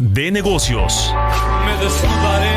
[0.00, 1.14] de negocios.
[1.66, 2.56] Me desnudaré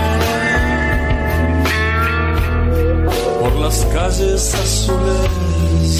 [3.42, 6.00] por las calles azules.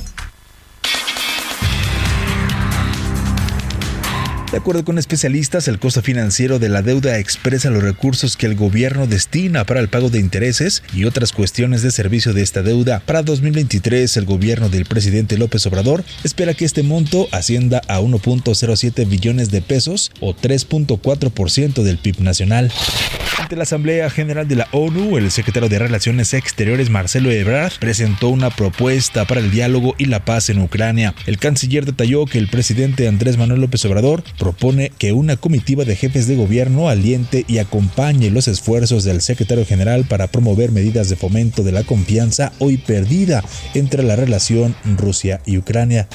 [4.51, 8.55] De acuerdo con especialistas, el costo financiero de la deuda expresa los recursos que el
[8.55, 12.99] gobierno destina para el pago de intereses y otras cuestiones de servicio de esta deuda.
[13.05, 19.07] Para 2023, el gobierno del presidente López Obrador espera que este monto ascienda a 1.07
[19.07, 22.73] billones de pesos o 3.4% del PIB nacional.
[23.37, 28.27] Ante la Asamblea General de la ONU, el secretario de Relaciones Exteriores Marcelo Ebrard presentó
[28.27, 31.15] una propuesta para el diálogo y la paz en Ucrania.
[31.25, 35.95] El canciller detalló que el presidente Andrés Manuel López Obrador propone que una comitiva de
[35.95, 41.15] jefes de gobierno aliente y acompañe los esfuerzos del secretario general para promover medidas de
[41.15, 43.43] fomento de la confianza hoy perdida
[43.75, 46.07] entre la relación Rusia y Ucrania.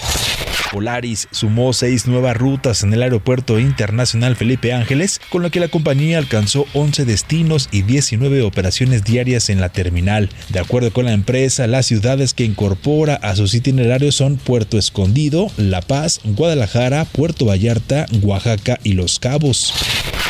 [0.72, 5.68] Polaris sumó seis nuevas rutas en el Aeropuerto Internacional Felipe Ángeles, con lo que la
[5.68, 10.30] compañía alcanzó 11 destinos y 19 operaciones diarias en la terminal.
[10.48, 15.50] De acuerdo con la empresa, las ciudades que incorpora a sus itinerarios son Puerto Escondido,
[15.56, 19.72] La Paz, Guadalajara, Puerto Vallarta, Oaxaca y Los Cabos.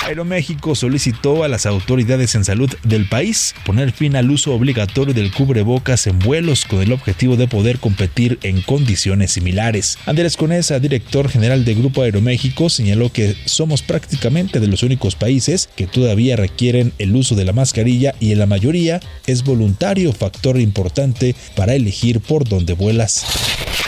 [0.06, 5.32] Aeroméxico solicitó a las autoridades en salud del país poner fin al uso obligatorio del
[5.32, 9.98] cubrebocas en vuelos con el objetivo de poder competir en condiciones similares.
[10.06, 15.68] Andrés Conesa, director general de Grupo Aeroméxico, señaló que somos prácticamente de los únicos países
[15.74, 20.60] que todavía requieren el uso de la mascarilla y en la mayoría es voluntario, factor
[20.60, 23.26] importante para elegir por dónde vuelas.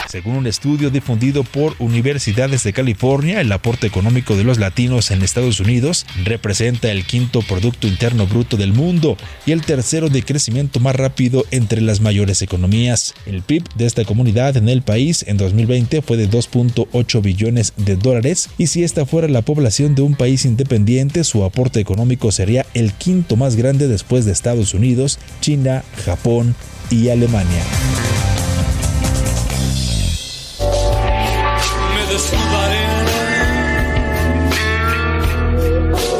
[0.09, 5.21] Según un estudio difundido por universidades de California, el aporte económico de los latinos en
[5.21, 10.79] Estados Unidos representa el quinto Producto Interno Bruto del mundo y el tercero de crecimiento
[10.79, 13.13] más rápido entre las mayores economías.
[13.27, 17.95] El PIB de esta comunidad en el país en 2020 fue de 2.8 billones de
[17.95, 22.65] dólares y si esta fuera la población de un país independiente, su aporte económico sería
[22.73, 26.55] el quinto más grande después de Estados Unidos, China, Japón
[26.89, 27.63] y Alemania.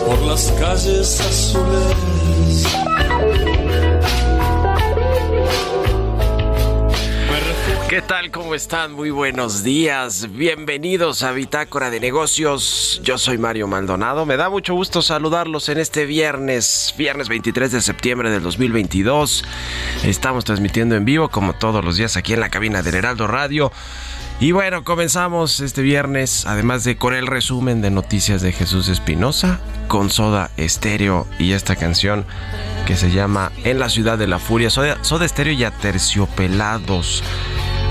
[0.05, 2.09] Por las calles azules.
[7.89, 8.29] ¿Qué tal?
[8.29, 8.93] ¿Cómo están?
[8.93, 10.29] Muy buenos días.
[10.31, 13.01] Bienvenidos a Bitácora de Negocios.
[13.03, 14.27] Yo soy Mario Maldonado.
[14.27, 19.43] Me da mucho gusto saludarlos en este viernes, viernes 23 de septiembre del 2022.
[20.03, 23.71] Estamos transmitiendo en vivo como todos los días aquí en la cabina del Heraldo Radio.
[24.41, 29.59] Y bueno, comenzamos este viernes, además de con el resumen de noticias de Jesús Espinosa,
[29.89, 32.25] con Soda Estéreo y esta canción
[32.87, 34.69] que se llama En la ciudad de la furia.
[34.69, 37.21] Soda, Soda Estéreo y Aterciopelados.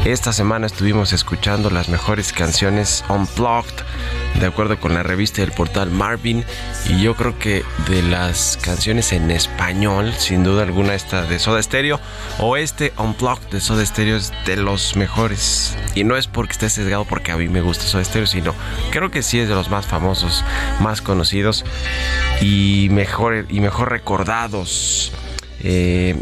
[0.05, 3.75] Esta semana estuvimos escuchando las mejores canciones unplugged
[4.41, 6.45] de acuerdo con la revista del portal Marvin
[6.89, 11.63] y yo creo que de las canciones en español sin duda alguna esta de Soda
[11.63, 12.01] Stereo
[12.39, 15.77] o este unplugged de Soda Stereo es de los mejores.
[15.95, 18.55] Y no es porque esté sesgado porque a mí me gusta Soda Stereo sino
[18.91, 20.45] creo que sí es de los más famosos
[20.81, 21.65] más conocidos
[22.41, 25.13] y mejor y mejor recordados.
[25.61, 26.17] Eh,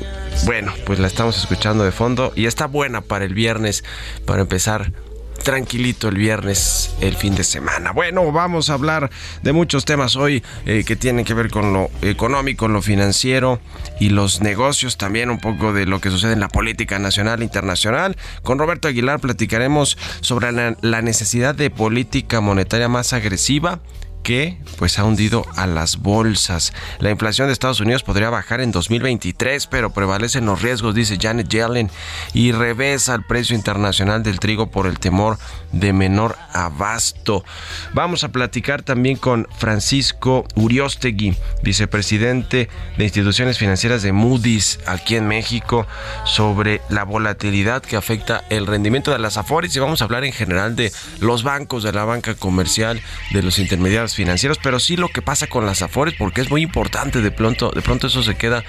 [0.45, 3.85] bueno, pues la estamos escuchando de fondo y está buena para el viernes,
[4.25, 4.93] para empezar
[5.43, 7.93] tranquilito el viernes, el fin de semana.
[7.93, 9.11] Bueno, vamos a hablar
[9.43, 13.61] de muchos temas hoy eh, que tienen que ver con lo económico, lo financiero
[14.01, 17.45] y los negocios, también un poco de lo que sucede en la política nacional e
[17.45, 18.17] internacional.
[18.43, 23.81] Con Roberto Aguilar platicaremos sobre la, la necesidad de política monetaria más agresiva
[24.27, 26.73] que pues ha hundido a las bolsas.
[26.99, 31.49] La inflación de Estados Unidos podría bajar en 2023, pero prevalecen los riesgos, dice Janet
[31.49, 31.93] Yellen,
[32.35, 35.39] y revesa el precio internacional del trigo por el temor
[35.71, 37.45] de menor abasto.
[37.95, 42.69] Vamos a platicar también con Francisco Uriostegui, vicepresidente
[42.99, 45.87] de instituciones financieras de Moody's aquí en México,
[46.25, 50.33] sobre la volatilidad que afecta el rendimiento de las afores y vamos a hablar en
[50.33, 55.09] general de los bancos, de la banca comercial, de los intermediarios financieros, pero sí lo
[55.09, 58.35] que pasa con las afores, porque es muy importante, de pronto, de pronto eso se
[58.35, 58.65] queda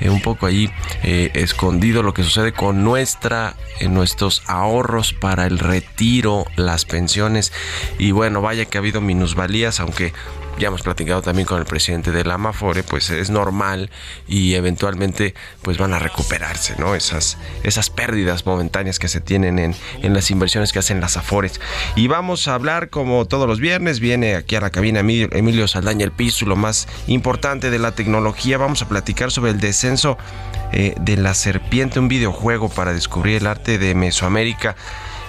[0.00, 0.70] eh, un poco ahí
[1.02, 7.52] eh, escondido, lo que sucede con nuestra, eh, nuestros ahorros para el retiro, las pensiones,
[7.98, 10.12] y bueno, vaya que ha habido minusvalías, aunque
[10.58, 13.90] ya hemos platicado también con el presidente de la Amafore, pues es normal
[14.28, 16.94] y eventualmente pues van a recuperarse, ¿no?
[16.94, 21.60] Esas, esas pérdidas momentáneas que se tienen en, en las inversiones que hacen las Afores.
[21.96, 26.04] Y vamos a hablar como todos los viernes, viene aquí a la cabina Emilio Saldaña
[26.04, 30.18] el piso, lo más importante de la tecnología, vamos a platicar sobre el descenso
[30.72, 34.76] eh, de la serpiente, un videojuego para descubrir el arte de Mesoamérica.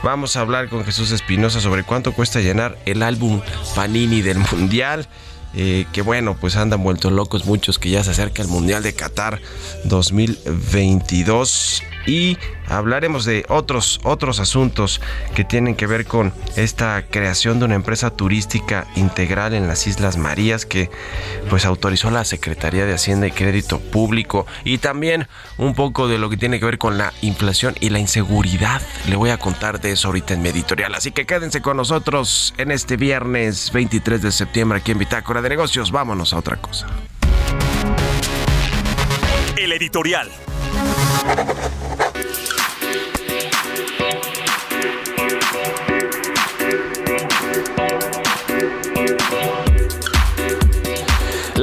[0.04, 3.40] Vamos a hablar con Jesús Espinosa sobre cuánto cuesta llenar el álbum
[3.74, 5.08] Panini del Mundial.
[5.56, 8.94] Eh, que bueno, pues andan vueltos locos muchos que ya se acerca el Mundial de
[8.94, 9.40] Qatar
[9.86, 11.84] 2022.
[12.06, 15.02] Y hablaremos de otros, otros asuntos
[15.36, 20.18] que tienen que ver con esta creación de una empresa turística integral en las Islas
[20.18, 20.90] Marías que
[21.50, 26.30] pues autorizó la Secretaría de Hacienda y Crédito Público y también un poco de lo
[26.30, 28.82] que tiene que ver con la inflación y la inseguridad.
[29.08, 32.54] Le voy a contar de eso ahorita en mi editorial, así que quédense con nosotros
[32.58, 35.92] en este viernes 23 de septiembre aquí en Bitácora de Negocios.
[35.92, 36.88] Vámonos a otra cosa.
[39.58, 40.30] El editorial.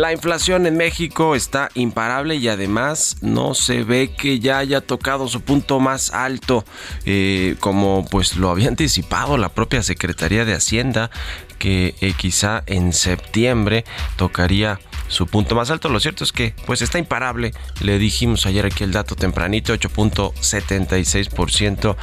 [0.00, 5.28] La inflación en México está imparable y además no se ve que ya haya tocado
[5.28, 6.64] su punto más alto,
[7.04, 11.10] eh, como pues lo había anticipado la propia Secretaría de Hacienda,
[11.58, 13.84] que eh, quizá en septiembre
[14.16, 15.90] tocaría su punto más alto.
[15.90, 17.52] Lo cierto es que pues está imparable.
[17.82, 21.96] Le dijimos ayer aquí el dato tempranito, 8.76%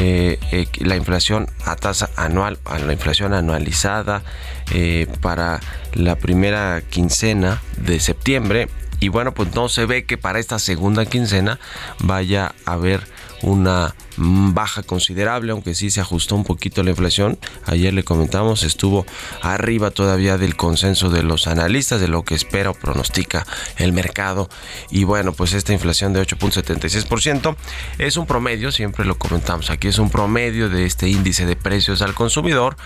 [0.00, 4.24] eh, eh, la inflación a tasa anual, a la inflación anualizada
[4.72, 5.60] eh, para
[5.92, 8.66] la primera quincena de septiembre.
[8.98, 11.60] Y bueno, pues no se ve que para esta segunda quincena
[12.00, 13.06] vaya a haber
[13.42, 17.38] una baja considerable, aunque sí se ajustó un poquito la inflación.
[17.64, 19.06] Ayer le comentamos, estuvo
[19.42, 24.48] arriba todavía del consenso de los analistas, de lo que espera o pronostica el mercado.
[24.90, 27.56] Y bueno, pues esta inflación de 8.76%
[27.98, 32.02] es un promedio, siempre lo comentamos aquí, es un promedio de este índice de precios
[32.02, 32.76] al consumidor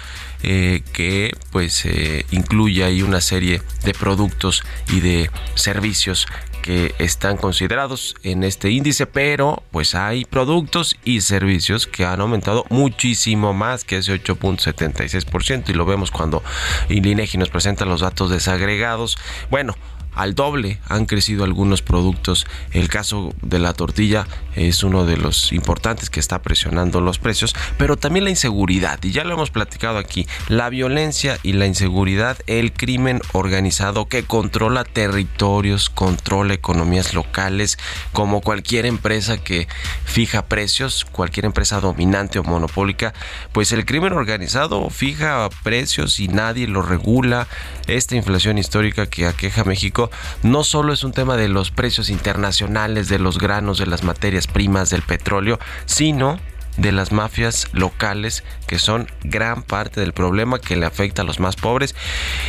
[0.42, 6.26] eh, que pues eh, incluye ahí una serie de productos y de servicios
[6.62, 12.64] que están considerados en este índice, pero pues hay productos y servicios que han aumentado
[12.68, 16.42] muchísimo más que ese 8.76% y lo vemos cuando
[16.88, 19.18] INEGI nos presenta los datos desagregados.
[19.50, 19.74] Bueno,
[20.14, 22.46] al doble han crecido algunos productos.
[22.72, 27.54] El caso de la tortilla es uno de los importantes que está presionando los precios,
[27.78, 32.38] pero también la inseguridad, y ya lo hemos platicado aquí, la violencia y la inseguridad,
[32.46, 37.78] el crimen organizado que controla territorios, controla economías locales,
[38.12, 39.68] como cualquier empresa que
[40.04, 43.14] fija precios, cualquier empresa dominante o monopólica,
[43.52, 47.46] pues el crimen organizado fija precios y nadie lo regula.
[47.86, 49.99] Esta inflación histórica que aqueja a México
[50.42, 54.46] no solo es un tema de los precios internacionales de los granos, de las materias
[54.46, 56.38] primas, del petróleo, sino
[56.80, 61.38] de las mafias locales que son gran parte del problema que le afecta a los
[61.38, 61.94] más pobres.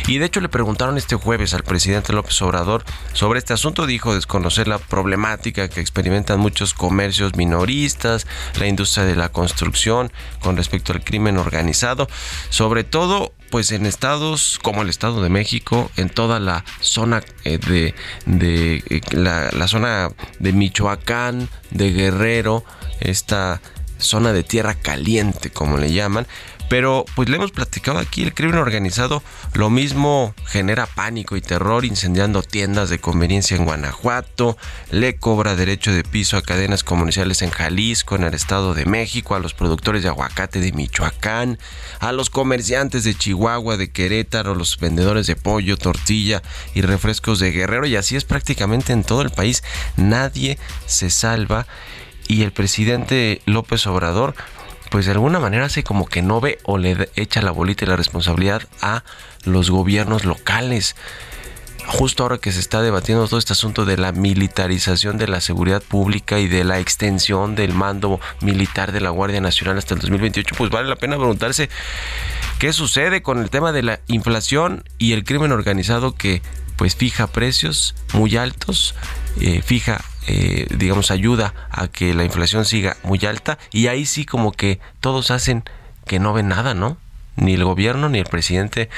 [0.06, 3.86] Y de hecho le preguntaron este jueves al presidente López Obrador sobre este asunto.
[3.86, 8.26] Dijo desconocer la problemática que experimentan muchos comercios minoristas,
[8.58, 10.10] la industria de la construcción
[10.40, 12.08] con respecto al crimen organizado.
[12.48, 17.58] Sobre todo pues en estados como el Estado de México, en toda la zona eh,
[17.58, 20.08] de, de eh, la, la, zona
[20.38, 22.64] de Michoacán, de Guerrero,
[23.00, 23.60] esta
[24.02, 26.26] zona de tierra caliente, como le llaman.
[26.72, 31.84] Pero pues le hemos platicado aquí, el crimen organizado lo mismo genera pánico y terror
[31.84, 34.56] incendiando tiendas de conveniencia en Guanajuato,
[34.90, 39.34] le cobra derecho de piso a cadenas comerciales en Jalisco, en el Estado de México,
[39.34, 41.58] a los productores de aguacate de Michoacán,
[42.00, 46.42] a los comerciantes de Chihuahua, de Querétaro, los vendedores de pollo, tortilla
[46.72, 49.62] y refrescos de Guerrero y así es prácticamente en todo el país.
[49.98, 51.66] Nadie se salva
[52.28, 54.34] y el presidente López Obrador
[54.92, 57.88] pues de alguna manera hace como que no ve o le echa la bolita y
[57.88, 59.04] la responsabilidad a
[59.44, 60.96] los gobiernos locales.
[61.86, 65.82] Justo ahora que se está debatiendo todo este asunto de la militarización de la seguridad
[65.82, 70.54] pública y de la extensión del mando militar de la Guardia Nacional hasta el 2028,
[70.58, 71.70] pues vale la pena preguntarse
[72.58, 76.42] qué sucede con el tema de la inflación y el crimen organizado que
[76.82, 78.96] pues fija precios muy altos,
[79.40, 84.24] eh, fija eh, digamos, ayuda a que la inflación siga muy alta y ahí sí
[84.24, 85.62] como que todos hacen
[86.08, 86.96] que no ven nada, ¿no?
[87.36, 88.90] Ni el gobierno ni el presidente,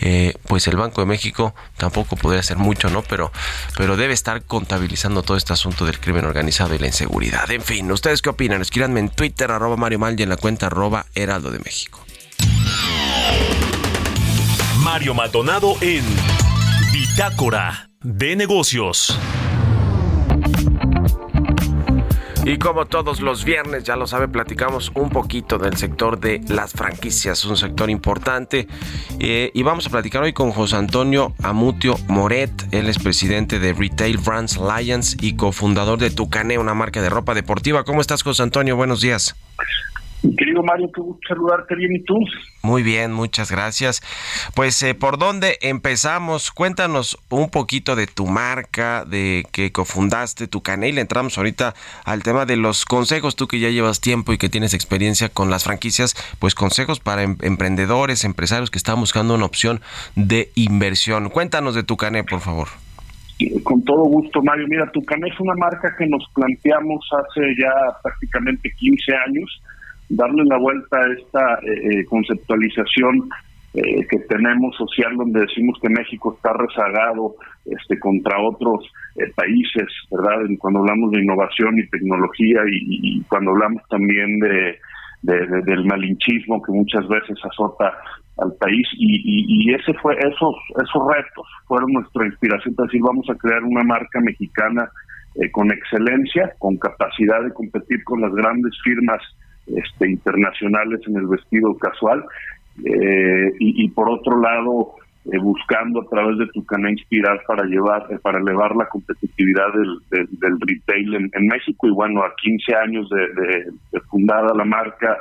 [0.00, 3.02] eh, pues el Banco de México tampoco podría hacer mucho, ¿no?
[3.02, 3.30] Pero,
[3.76, 7.50] pero debe estar contabilizando todo este asunto del crimen organizado y la inseguridad.
[7.50, 8.62] En fin, ¿ustedes qué opinan?
[8.62, 12.02] Escríbanme en Twitter, arroba Mario Mal y en la cuenta arroba Heraldo de México.
[14.78, 16.02] Mario Maldonado en
[18.04, 19.18] De Negocios.
[22.44, 26.74] Y como todos los viernes, ya lo sabe, platicamos un poquito del sector de las
[26.74, 28.68] franquicias, un sector importante.
[29.18, 32.52] Eh, y vamos a platicar hoy con José Antonio Amutio Moret.
[32.70, 37.34] Él es presidente de Retail Brands Alliance y cofundador de Tucané, una marca de ropa
[37.34, 37.82] deportiva.
[37.82, 38.76] ¿Cómo estás, José Antonio?
[38.76, 39.34] Buenos días.
[40.22, 42.18] Mi querido Mario, qué gusto saludarte bien y tú.
[42.62, 44.02] Muy bien, muchas gracias.
[44.54, 46.50] Pues, eh, ¿por dónde empezamos?
[46.50, 50.98] Cuéntanos un poquito de tu marca, de que cofundaste tu canal.
[50.98, 54.74] Entramos ahorita al tema de los consejos, tú que ya llevas tiempo y que tienes
[54.74, 59.80] experiencia con las franquicias, pues consejos para em- emprendedores, empresarios que están buscando una opción
[60.16, 61.30] de inversión.
[61.30, 62.68] Cuéntanos de tu canal, por favor.
[63.62, 64.66] Con todo gusto, Mario.
[64.68, 67.70] Mira, Tucané es una marca que nos planteamos hace ya
[68.02, 69.62] prácticamente 15 años
[70.08, 73.28] darle la vuelta a esta eh, eh, conceptualización
[73.74, 77.34] eh, que tenemos social donde decimos que México está rezagado
[77.66, 78.90] este contra otros
[79.34, 80.46] países, ¿verdad?
[80.58, 84.78] Cuando hablamos de innovación y tecnología y, cuando hablamos también de,
[85.22, 87.92] del malinchismo que muchas veces azota
[88.38, 93.34] al país y, ese fue esos esos retos fueron nuestra inspiración para decir vamos a
[93.34, 94.88] crear una marca mexicana
[95.52, 99.20] con excelencia, con capacidad de competir con las grandes firmas
[99.76, 102.24] este, internacionales en el vestido casual
[102.84, 104.94] eh, y, por otro lado
[105.24, 109.66] eh, buscando a través de tu canal inspirar para llevar eh, para elevar la competitividad
[109.74, 111.88] del, del, retail en, México.
[111.88, 115.18] Y bueno a 15 años de, fundada la marca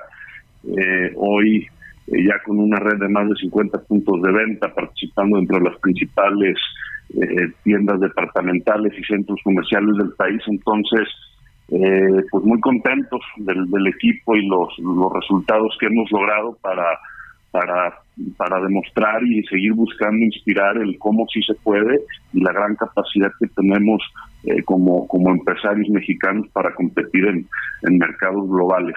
[1.15, 1.65] hoy
[2.07, 6.57] ya con una red de más de 50 puntos de venta participando entre las principales
[7.63, 10.41] tiendas departamentales y centros comerciales del país.
[10.47, 11.07] Entonces
[11.69, 16.97] eh, pues muy contentos del, equipo y los, los resultados que hemos logrado para,
[17.51, 17.99] para,
[18.37, 21.99] para demostrar y seguir buscando inspirar el cómo sí se puede
[22.33, 24.01] y la gran capacidad que tenemos
[24.43, 27.47] eh, como, como empresarios mexicanos para competir en,
[27.83, 28.95] en mercados globales.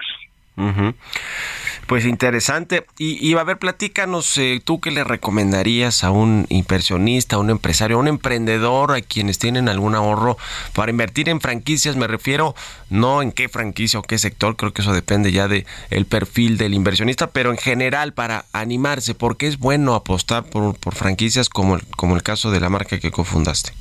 [1.87, 2.85] Pues interesante.
[2.97, 7.97] Y, a ver, platícanos, eh, tú qué le recomendarías a un inversionista, a un empresario,
[7.97, 10.37] a un emprendedor, a quienes tienen algún ahorro
[10.73, 11.97] para invertir en franquicias.
[11.97, 12.55] Me refiero
[12.89, 16.57] no en qué franquicia o qué sector, creo que eso depende ya de el perfil
[16.57, 21.77] del inversionista, pero en general para animarse, porque es bueno apostar por, por franquicias como,
[21.97, 23.73] como el caso de la marca que cofundaste.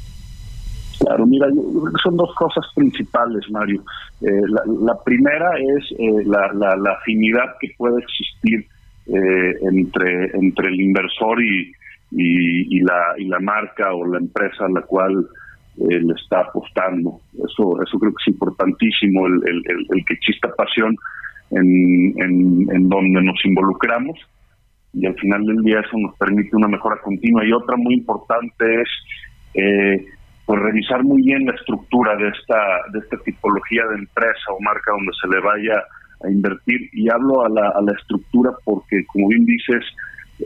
[1.01, 1.47] Claro, mira,
[2.03, 3.83] son dos cosas principales, Mario.
[4.21, 4.43] Eh,
[4.83, 8.67] la, primera es eh, la, la, afinidad que puede existir
[9.07, 11.73] eh, entre, entre el inversor y,
[12.13, 15.27] y, la, y la marca o la empresa a la cual
[15.77, 17.21] le está apostando.
[17.35, 20.95] Eso, eso creo que es importantísimo, el, el, el, que exista pasión
[21.51, 24.19] en, en, en donde nos involucramos
[24.93, 27.45] y al final del día eso nos permite una mejora continua.
[27.45, 28.89] Y otra muy importante es
[29.55, 30.07] eh,
[30.71, 32.59] revisar muy bien la estructura de esta
[32.93, 35.83] de esta tipología de empresa o marca donde se le vaya
[36.23, 36.89] a invertir.
[36.93, 39.85] Y hablo a la, a la estructura porque como bien dices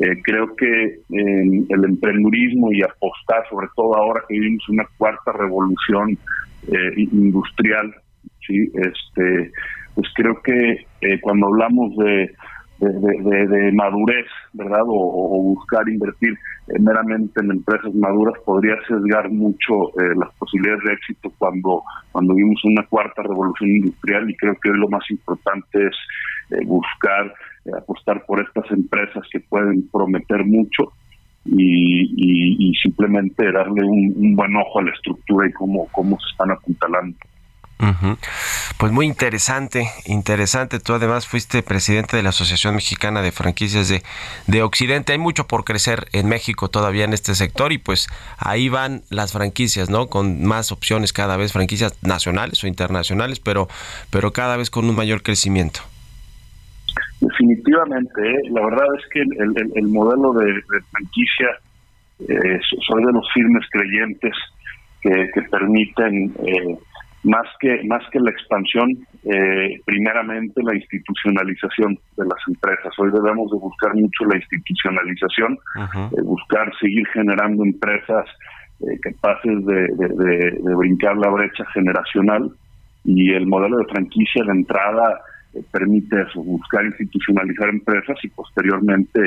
[0.00, 6.18] eh, creo que el emprendurismo y apostar sobre todo ahora que vivimos una cuarta revolución
[6.66, 7.94] eh, industrial
[8.44, 9.52] sí este
[9.94, 12.34] pues creo que eh, cuando hablamos de
[12.80, 14.82] de, madurez, ¿verdad?
[14.86, 16.32] O, buscar invertir
[16.68, 21.82] eh, meramente en empresas maduras podría sesgar mucho eh, las posibilidades de éxito cuando,
[22.12, 25.96] cuando vimos una cuarta revolución industrial y creo que hoy lo más importante es
[26.50, 27.32] eh, buscar
[27.78, 30.92] apostar por estas empresas que pueden prometer mucho
[31.46, 36.50] y, simplemente darle un, un, buen ojo a la estructura y cómo, cómo se están
[36.50, 37.16] apuntalando.
[38.78, 40.80] Pues muy interesante, interesante.
[40.80, 44.02] Tú además fuiste presidente de la Asociación Mexicana de Franquicias de,
[44.46, 45.12] de Occidente.
[45.12, 49.32] Hay mucho por crecer en México todavía en este sector y pues ahí van las
[49.32, 50.08] franquicias, ¿no?
[50.08, 53.68] Con más opciones cada vez, franquicias nacionales o internacionales, pero,
[54.10, 55.80] pero cada vez con un mayor crecimiento.
[57.20, 58.50] Definitivamente, ¿eh?
[58.50, 61.48] la verdad es que el, el, modelo de, franquicia,
[62.20, 64.34] eh, soy de los firmes creyentes
[65.00, 66.34] que, que permiten...
[66.46, 66.78] Eh,
[67.24, 68.90] más que más que la expansión,
[69.24, 72.92] eh, primeramente la institucionalización de las empresas.
[72.98, 78.26] Hoy debemos de buscar mucho la institucionalización, eh, buscar seguir generando empresas
[78.80, 82.50] eh, capaces de, de, brincar la brecha generacional
[83.04, 85.20] y el modelo de franquicia de entrada
[85.70, 89.20] permite eso, buscar institucionalizar empresas y posteriormente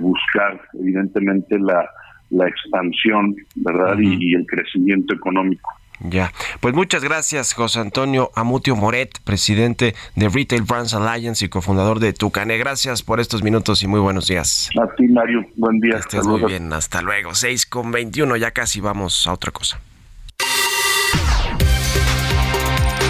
[0.00, 1.84] buscar evidentemente la,
[2.30, 3.98] la expansión, ¿verdad?
[3.98, 5.77] y el crecimiento económico.
[6.00, 11.98] Ya, pues muchas gracias José Antonio Amutio Moret, presidente de Retail Brands Alliance y cofundador
[11.98, 12.56] de Tucane.
[12.56, 14.70] Gracias por estos minutos y muy buenos días.
[14.80, 15.96] A ti Mario, buen día.
[15.96, 17.34] estés muy bien, hasta luego.
[17.34, 19.80] 6 con 21, ya casi vamos a otra cosa.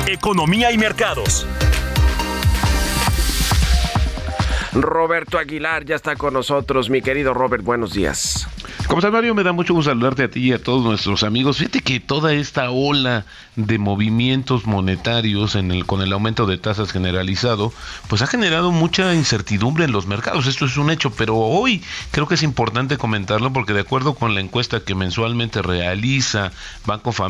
[0.06, 1.46] Economía y mercados.
[4.72, 6.90] Roberto Aguilar ya está con nosotros.
[6.90, 8.46] Mi querido Robert, buenos días.
[8.86, 9.34] ¿Cómo estás, Mario?
[9.34, 11.58] Me da mucho gusto saludarte a ti y a todos nuestros amigos.
[11.58, 13.24] Fíjate que toda esta ola
[13.56, 17.72] de movimientos monetarios con el aumento de tasas generalizado,
[18.08, 20.46] pues ha generado mucha incertidumbre en los mercados.
[20.46, 24.34] Esto es un hecho, pero hoy creo que es importante comentarlo porque de acuerdo con
[24.34, 26.52] la encuesta que mensualmente realiza
[26.86, 27.20] Banco of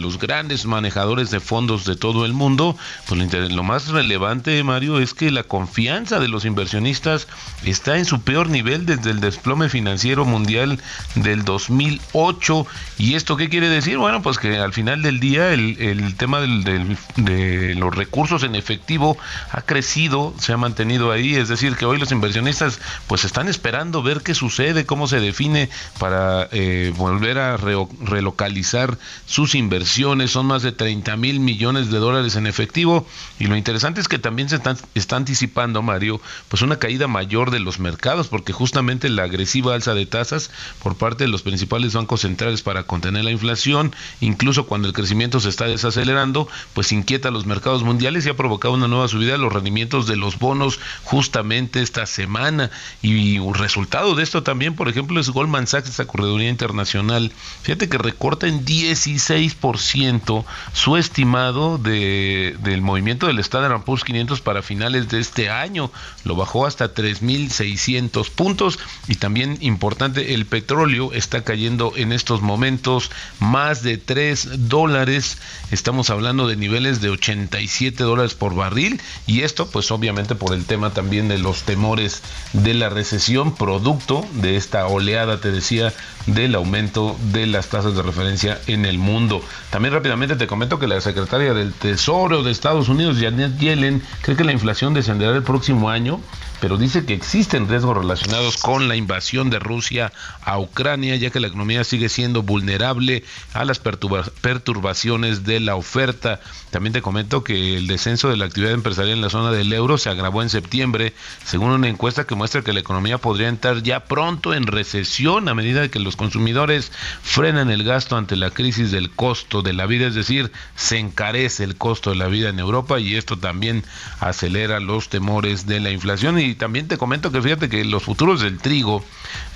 [0.00, 2.76] los grandes manejadores de fondos de todo el mundo,
[3.08, 8.20] pues lo más relevante, Mario, es que la confianza de los inversionistas está en su
[8.22, 10.78] peor nivel desde el desplome financiero mundial
[11.14, 12.66] del 2008.
[12.98, 13.98] ¿Y esto qué quiere decir?
[13.98, 19.16] Bueno, pues que al final del día el, tema de los recursos en efectivo
[19.50, 24.02] ha crecido, se ha mantenido ahí, es decir, que hoy los inversionistas pues están esperando
[24.02, 25.68] ver qué sucede, cómo se define
[25.98, 30.30] para eh, volver a relocalizar sus inversiones.
[30.30, 33.06] Son más de 30 mil millones de dólares en efectivo
[33.38, 37.50] y lo interesante es que también se están, está anticipando, Mario, pues una caída mayor
[37.50, 40.50] de los mercados porque justamente la agresiva alza de tasas
[40.82, 45.40] por parte de los principales bancos centrales para contener la inflación, incluso cuando el crecimiento
[45.40, 49.32] se está desacelerando, pues inquieta a los mercados mundiales y ha provocado una nueva subida
[49.32, 52.70] de los rendimientos de los bonos justamente esta semana.
[53.02, 57.32] Y un resultado de esto también, por ejemplo, es Goldman Sachs, esta correduría internacional.
[57.62, 64.62] Fíjate que recorta en 16% su estimado de, del movimiento del Standard Poor's 500 para
[64.62, 65.90] finales de este año.
[66.24, 68.78] Lo bajó hasta 3.600 puntos.
[69.08, 75.38] Y también importante, el petróleo está cayendo en estos momentos más de 3 dólares.
[75.70, 80.64] Estamos hablando de niveles de 87 dólares por barril y esto pues obviamente por el
[80.64, 82.22] tema también de los temores
[82.52, 85.92] de la recesión producto de esta oleada, te decía,
[86.26, 89.42] del aumento de las tasas de referencia en el mundo.
[89.70, 94.36] También rápidamente te comento que la secretaria del Tesoro de Estados Unidos, Janet Yellen, cree
[94.36, 96.20] que la inflación descenderá el próximo año
[96.64, 101.38] pero dice que existen riesgos relacionados con la invasión de Rusia a Ucrania, ya que
[101.38, 103.22] la economía sigue siendo vulnerable
[103.52, 106.40] a las perturbaciones de la oferta.
[106.74, 109.96] También te comento que el descenso de la actividad empresarial en la zona del euro
[109.96, 114.06] se agravó en septiembre, según una encuesta que muestra que la economía podría entrar ya
[114.06, 116.90] pronto en recesión a medida que los consumidores
[117.22, 121.62] frenan el gasto ante la crisis del costo de la vida, es decir, se encarece
[121.62, 123.84] el costo de la vida en Europa y esto también
[124.18, 126.40] acelera los temores de la inflación.
[126.40, 129.04] Y también te comento que fíjate que los futuros del trigo,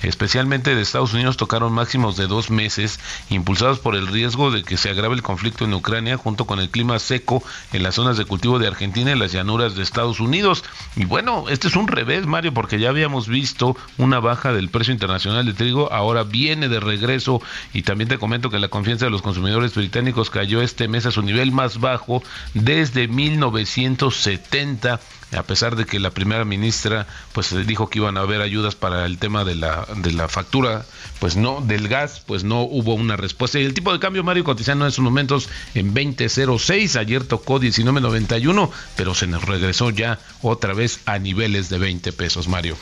[0.03, 2.97] especialmente de Estados Unidos, tocaron máximos de dos meses,
[3.29, 6.69] impulsados por el riesgo de que se agrave el conflicto en Ucrania junto con el
[6.69, 7.43] clima seco
[7.73, 10.63] en las zonas de cultivo de Argentina y las llanuras de Estados Unidos.
[10.95, 14.93] Y bueno, este es un revés, Mario, porque ya habíamos visto una baja del precio
[14.93, 17.41] internacional de trigo, ahora viene de regreso
[17.73, 21.11] y también te comento que la confianza de los consumidores británicos cayó este mes a
[21.11, 24.99] su nivel más bajo desde 1970
[25.31, 29.05] a pesar de que la primera ministra pues dijo que iban a haber ayudas para
[29.05, 30.85] el tema de la, de la factura,
[31.19, 33.59] pues no, del gas, pues no hubo una respuesta.
[33.59, 38.69] Y el tipo de cambio, Mario, cotizando en esos momentos en 20.06, ayer tocó 19.91,
[38.95, 42.75] pero se nos regresó ya otra vez a niveles de 20 pesos, Mario.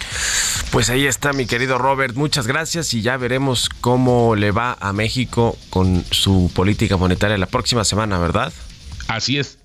[0.71, 4.93] Pues ahí está, mi querido Robert, muchas gracias y ya veremos cómo le va a
[4.93, 8.53] México con su política monetaria la próxima semana, ¿verdad?
[9.07, 9.57] Así es.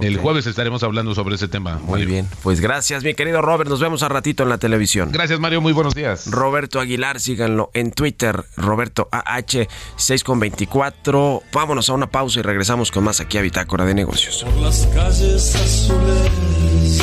[0.00, 1.78] El jueves estaremos hablando sobre ese tema.
[1.82, 2.28] Muy bien.
[2.42, 3.70] Pues gracias, mi querido Robert.
[3.70, 5.10] Nos vemos a ratito en la televisión.
[5.12, 5.60] Gracias, Mario.
[5.60, 6.30] Muy buenos días.
[6.30, 8.44] Roberto Aguilar, síganlo en Twitter.
[8.56, 11.42] Roberto AH 6 con 24.
[11.52, 14.44] Vámonos a una pausa y regresamos con más aquí a Bitácora de Negocios.
[14.44, 17.02] Por las calles azules.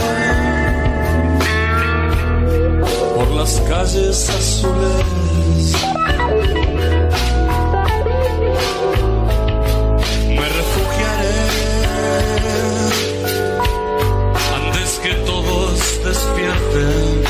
[3.21, 5.75] por las calles azules.
[10.27, 11.35] Me refugiaré
[14.55, 17.21] antes que todos despierten.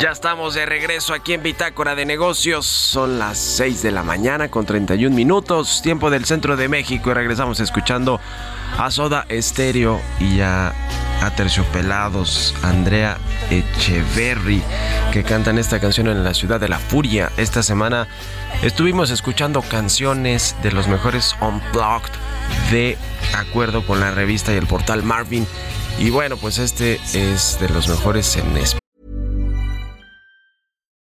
[0.00, 2.66] Ya estamos de regreso aquí en Bitácora de Negocios.
[2.66, 7.10] Son las 6 de la mañana con 31 minutos, tiempo del centro de México.
[7.10, 8.18] Y regresamos escuchando
[8.78, 10.72] a Soda Estéreo y ya
[11.22, 13.18] Aterciopelados, Andrea
[13.50, 14.62] Echeverry,
[15.12, 17.30] que cantan esta canción en la ciudad de la furia.
[17.36, 18.08] Esta semana
[18.62, 22.12] estuvimos escuchando canciones de los mejores Unplugged
[22.70, 22.96] de
[23.36, 25.46] acuerdo con la revista y el portal Marvin.
[25.98, 28.80] Y bueno, pues este es de los mejores en español.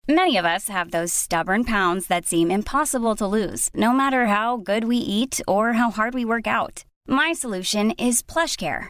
[0.05, 4.57] Many of us have those stubborn pounds that seem impossible to lose, no matter how
[4.57, 6.83] good we eat or how hard we work out.
[7.07, 8.89] My solution is PlushCare.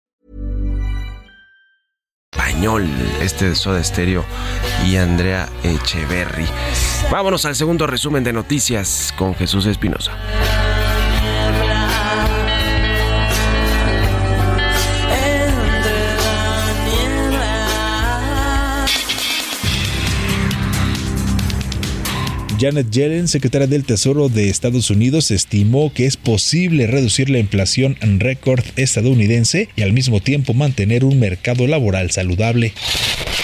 [2.33, 2.87] Español,
[3.21, 4.23] este de Soda Stereo
[4.87, 6.45] y Andrea Echeverry.
[7.11, 10.13] Vámonos al segundo resumen de noticias con Jesús Espinosa.
[22.61, 27.97] Janet Yellen, secretaria del Tesoro de Estados Unidos, estimó que es posible reducir la inflación
[28.01, 32.73] en récord estadounidense y al mismo tiempo mantener un mercado laboral saludable.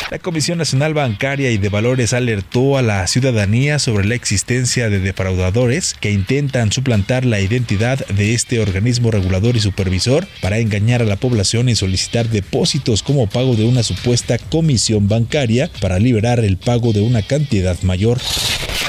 [0.10, 5.00] La Comisión Nacional Bancaria y de Valores alertó a la ciudadanía sobre la existencia de
[5.00, 11.06] defraudadores que intentan suplantar la identidad de este organismo regulador y supervisor para engañar a
[11.06, 16.56] la población y solicitar depósitos como pago de una supuesta comisión bancaria para liberar el
[16.56, 18.18] pago de una cantidad mayor.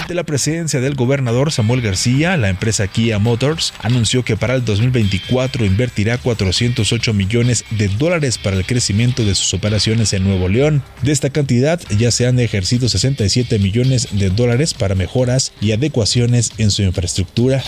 [0.08, 4.64] Ante la presencia del gobernador Samuel García, la empresa Kia Motors anunció que para el
[4.64, 10.82] 2024 invertirá 408 millones de dólares para el crecimiento de sus operaciones en Nuevo León.
[11.08, 16.52] De esta cantidad ya se han ejercido 67 millones de dólares para mejoras y adecuaciones
[16.58, 17.62] en su infraestructura.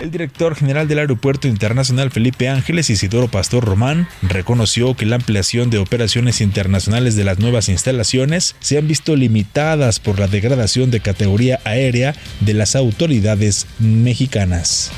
[0.00, 5.68] El director general del Aeropuerto Internacional Felipe Ángeles Isidoro Pastor Román reconoció que la ampliación
[5.68, 11.00] de operaciones internacionales de las nuevas instalaciones se han visto limitadas por la degradación de
[11.00, 14.90] categoría aérea de las autoridades mexicanas.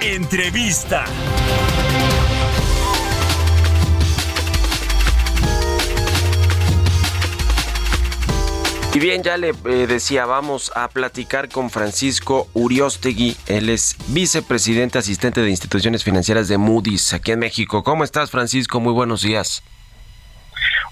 [0.00, 1.06] Entrevista.
[8.94, 13.36] Y bien, ya le eh, decía, vamos a platicar con Francisco Uriostegui.
[13.46, 17.82] Él es vicepresidente asistente de instituciones financieras de Moody's aquí en México.
[17.82, 18.78] ¿Cómo estás, Francisco?
[18.78, 19.64] Muy buenos días.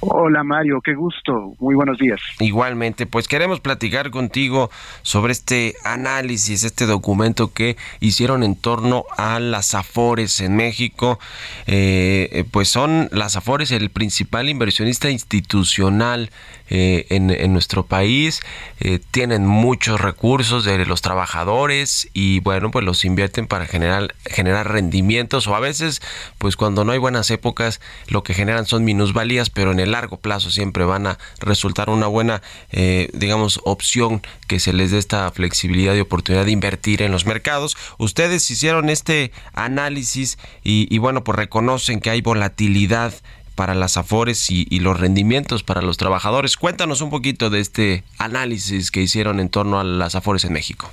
[0.00, 1.54] Hola Mario, qué gusto.
[1.60, 2.20] Muy buenos días.
[2.40, 4.68] Igualmente, pues queremos platicar contigo
[5.02, 11.20] sobre este análisis, este documento que hicieron en torno a las Afores en México.
[11.68, 16.30] Eh, pues son las Afores el principal inversionista institucional
[16.74, 18.40] eh, en, nuestro país.
[18.80, 24.72] Eh, tienen muchos recursos de los trabajadores y bueno, pues los invierten para generar, generar
[24.72, 26.00] rendimientos o a veces,
[26.38, 30.16] pues cuando no hay buenas épocas, lo que generan son minusvalías, pero en el largo
[30.16, 35.30] plazo siempre van a resultar una buena, eh, digamos, opción que se les dé esta
[35.30, 37.76] flexibilidad y oportunidad de invertir en los mercados.
[37.98, 43.12] Ustedes hicieron este análisis y, y bueno, pues reconocen que hay volatilidad
[43.54, 46.56] para las afores y, los rendimientos para los trabajadores.
[46.56, 50.90] Cuéntanos un poquito de este análisis que hicieron en torno a las afores en México.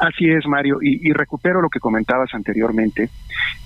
[0.00, 3.10] Así es, Mario, y, y recupero lo que comentabas anteriormente.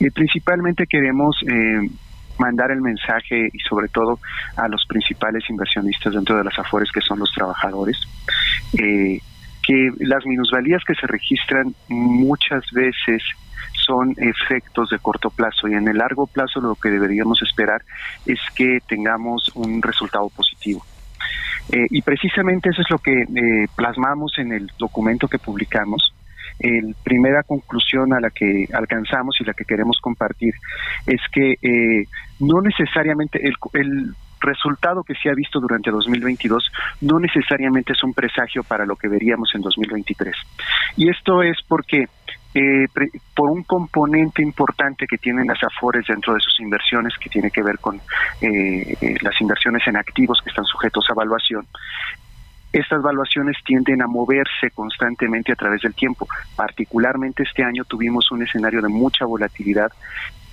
[0.00, 1.90] Eh, principalmente queremos eh,
[2.38, 4.18] mandar el mensaje y sobre todo
[4.57, 7.96] a los principales inversionistas dentro de las afores que son los trabajadores,
[8.78, 9.20] eh,
[9.68, 13.22] que las minusvalías que se registran muchas veces
[13.87, 17.83] son efectos de corto plazo y en el largo plazo lo que deberíamos esperar
[18.24, 20.83] es que tengamos un resultado positivo.
[21.70, 26.14] Eh, y precisamente eso es lo que eh, plasmamos en el documento que publicamos.
[26.61, 30.54] La primera conclusión a la que alcanzamos y la que queremos compartir
[31.07, 32.07] es que eh,
[32.40, 36.70] no necesariamente el, el resultado que se ha visto durante 2022
[37.03, 40.35] no necesariamente es un presagio para lo que veríamos en 2023.
[40.96, 42.07] Y esto es porque
[42.55, 42.87] eh,
[43.35, 47.62] por un componente importante que tienen las AFORES dentro de sus inversiones, que tiene que
[47.62, 48.01] ver con
[48.40, 51.66] eh, las inversiones en activos que están sujetos a evaluación,
[52.72, 56.29] estas valuaciones tienden a moverse constantemente a través del tiempo.
[56.55, 59.90] Particularmente este año tuvimos un escenario de mucha volatilidad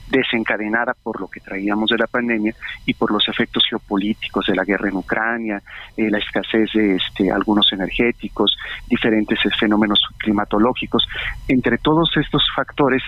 [0.10, 2.54] desencadenada por lo que traíamos de la pandemia
[2.86, 5.62] y por los efectos geopolíticos de la guerra en Ucrania,
[5.98, 11.08] eh, la escasez de este, algunos energéticos, diferentes fenómenos climatológicos.
[11.48, 13.04] Entre todos estos factores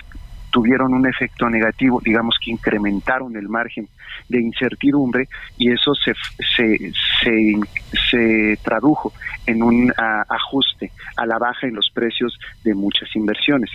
[0.50, 3.88] tuvieron un efecto negativo, digamos que incrementaron el margen
[4.28, 6.14] de incertidumbre y eso se,
[6.56, 6.92] se,
[8.10, 9.12] se, tradujo
[9.46, 9.92] en un
[10.28, 13.70] ajuste a la baja en los precios de muchas inversiones.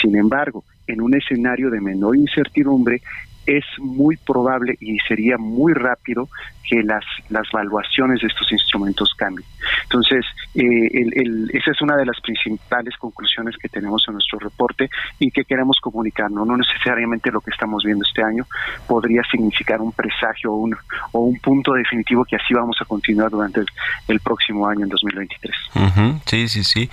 [0.00, 3.02] Sin embargo, en un escenario de menor incertidumbre,
[3.46, 6.28] es muy probable y sería muy rápido
[6.68, 9.48] que las, las valuaciones de estos instrumentos cambien.
[9.84, 10.24] Entonces,
[10.56, 14.88] eh, esa es una de las principales conclusiones que tenemos en nuestro reporte
[15.18, 16.30] y que queremos comunicar.
[16.30, 18.46] No, no necesariamente lo que estamos viendo este año
[18.86, 20.76] podría significar un presagio o un,
[21.12, 23.60] o un punto definitivo que así vamos a continuar durante
[24.08, 25.54] el, próximo año, en 2023.
[26.26, 26.90] Sí, sí, sí.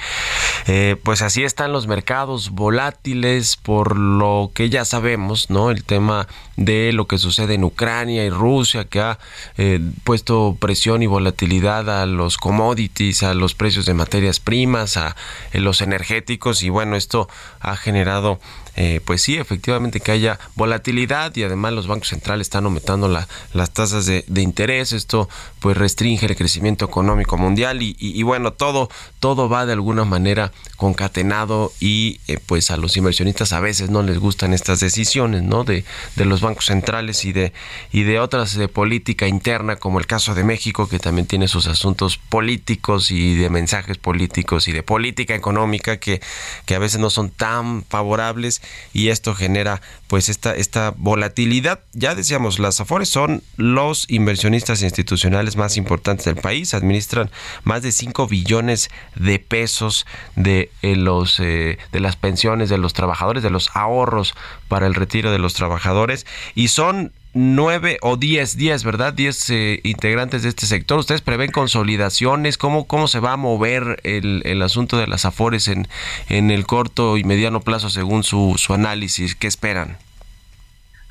[0.68, 5.72] Eh, pues así están los mercados volátiles por lo que ya sabemos, ¿no?
[5.72, 9.20] El tema de lo que sucede en Ucrania y Rusia, que ha
[9.58, 15.16] eh, puesto presión y volatilidad a los commodities, a los precios de materias primas, a
[15.54, 18.40] los energéticos y bueno, esto ha generado
[18.76, 23.72] eh, pues sí, efectivamente que haya volatilidad y además los bancos centrales están aumentando las
[23.72, 24.94] tasas de, interés.
[24.94, 30.52] Esto pues restringe el crecimiento económico mundial y, bueno, todo, todo va de alguna manera
[30.76, 35.64] concatenado y eh, pues a los inversionistas a veces no les gustan estas decisiones, ¿no?
[35.64, 37.54] De, de los bancos centrales y de,
[37.92, 41.68] y de otras de política interna como el caso de México que también tiene sus
[41.68, 46.22] asuntos políticos y de mensajes políticos y de política económica que,
[46.66, 48.63] que a veces no son tan favorables
[48.94, 51.80] y esto genera pues esta, esta volatilidad.
[51.94, 57.32] Ya decíamos, las Afores son los inversionistas institucionales más importantes del país, administran
[57.64, 62.94] más de 5 billones de pesos de, eh, los, eh, de las pensiones de los
[62.94, 64.36] trabajadores, de los ahorros
[64.68, 69.14] para el retiro de los trabajadores y son nueve o diez, diez, ¿verdad?
[69.14, 71.00] Diez eh, integrantes de este sector.
[71.00, 72.58] ¿Ustedes prevén consolidaciones?
[72.58, 75.88] ¿Cómo, cómo se va a mover el, el asunto de las AFORES en,
[76.30, 79.36] en el corto y mediano plazo según su, su análisis?
[79.36, 79.98] ¿Qué esperan?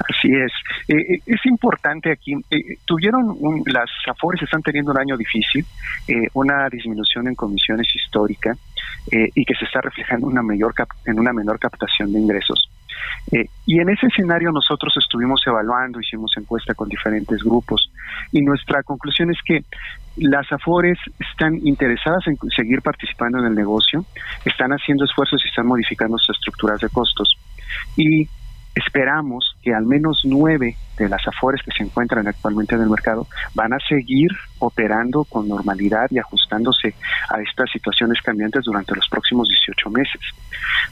[0.09, 0.53] Así es.
[0.89, 2.35] Eh, eh, es importante aquí.
[2.85, 5.65] tuvieron las AFORES están teniendo un año difícil,
[6.35, 8.57] una disminución en comisiones histórica
[9.11, 10.75] y que se está reflejando una mayor
[11.07, 12.69] en una menor captación de ingresos.
[13.31, 17.91] Eh, y en ese escenario nosotros estuvimos evaluando, hicimos encuesta con diferentes grupos
[18.33, 19.65] y nuestra conclusión es que
[20.17, 24.05] las AFORES están interesadas en seguir participando en el negocio,
[24.45, 27.39] están haciendo esfuerzos y están modificando sus estructuras de costos.
[27.97, 28.29] Y
[28.75, 33.27] esperamos que al menos nueve de las afores que se encuentran actualmente en el mercado
[33.55, 34.31] van a seguir
[34.63, 36.95] operando con normalidad y ajustándose
[37.29, 40.21] a estas situaciones cambiantes durante los próximos 18 meses.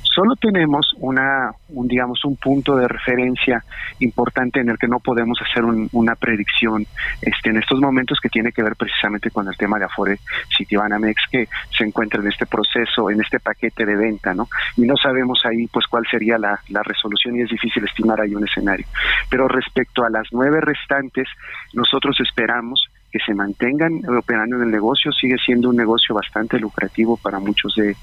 [0.03, 3.63] Solo tenemos una, un, digamos, un punto de referencia
[4.01, 6.85] importante en el que no podemos hacer una predicción
[7.23, 10.19] este, en estos momentos que tiene que ver precisamente con el tema de Afore
[10.57, 14.49] Citibanamex que se encuentra en este proceso, en este paquete de venta, ¿no?
[14.77, 18.35] Y no sabemos ahí pues cuál sería la, la resolución y es difícil estimar ahí
[18.35, 18.87] un escenario.
[19.31, 21.29] Pero respecto a las nueve restantes,
[21.73, 27.17] nosotros esperamos que se mantengan operando en el negocio, sigue siendo un negocio bastante lucrativo
[27.17, 27.97] para muchos de,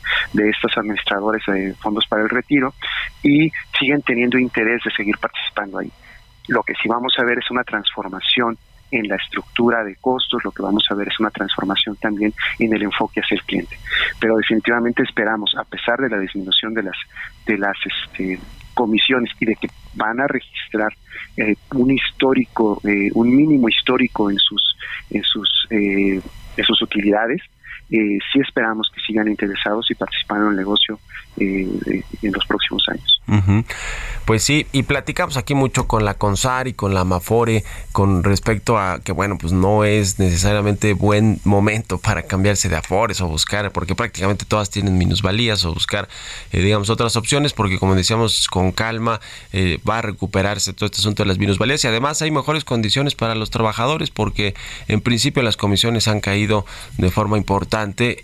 [0.49, 2.73] estos administradores de fondos para el retiro
[3.23, 5.91] y siguen teniendo interés de seguir participando ahí.
[6.47, 8.57] Lo que sí vamos a ver es una transformación
[8.91, 12.73] en la estructura de costos, lo que vamos a ver es una transformación también en
[12.73, 13.77] el enfoque hacia el cliente.
[14.19, 16.97] Pero definitivamente esperamos, a pesar de la disminución de las
[17.45, 18.39] de las este,
[18.77, 20.93] comisiones y de que van a registrar
[21.35, 24.77] eh, un histórico, eh, un mínimo histórico en sus
[25.09, 26.21] en sus eh,
[26.57, 27.41] en sus utilidades,
[27.89, 30.99] eh, sí esperamos que sigan interesados y participando en el negocio
[31.37, 33.21] eh, en los próximos años.
[34.25, 38.77] Pues sí, y platicamos aquí mucho con la CONSAR y con la MAFORE con respecto
[38.77, 43.71] a que, bueno, pues no es necesariamente buen momento para cambiarse de AFORES o buscar,
[43.71, 46.09] porque prácticamente todas tienen minusvalías o buscar,
[46.51, 49.19] eh, digamos, otras opciones, porque como decíamos, con calma
[49.53, 51.83] eh, va a recuperarse todo este asunto de las minusvalías.
[51.83, 54.55] Y además hay mejores condiciones para los trabajadores, porque
[54.87, 56.65] en principio las comisiones han caído
[56.97, 57.76] de forma importante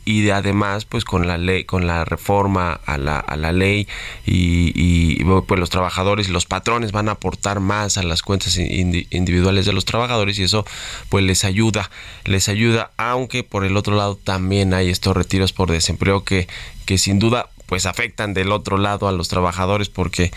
[0.06, 3.88] y además, pues con la ley, con la reforma a la, a la ley
[4.26, 9.66] y, pues los trabajadores y los patrones van a aportar más a las cuentas individuales
[9.66, 10.66] de los trabajadores y eso
[11.10, 11.90] pues les ayuda,
[12.26, 16.48] les ayuda, aunque por el otro lado también hay estos retiros por desempleo que,
[16.86, 20.32] que sin duda pues afectan del otro lado a los trabajadores porque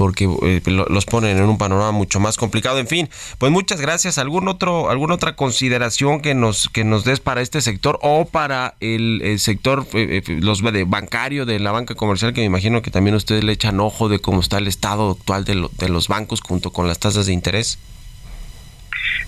[0.00, 2.78] porque eh, los ponen en un panorama mucho más complicado.
[2.78, 4.16] En fin, pues muchas gracias.
[4.16, 8.76] ¿Algún otro, alguna otra consideración que nos, que nos des para este sector o para
[8.80, 12.90] el, sector eh, eh, los de bancario de la banca comercial, que me imagino que
[12.90, 16.40] también ustedes le echan ojo de cómo está el estado actual de, de los bancos
[16.40, 17.78] junto con las tasas de interés?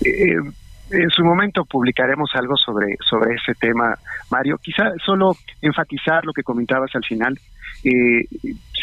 [0.01, 3.95] En su momento publicaremos algo sobre, sobre ese tema,
[4.31, 4.57] Mario.
[4.57, 7.39] Quizá solo enfatizar lo que comentabas al final.
[7.83, 8.27] Eh,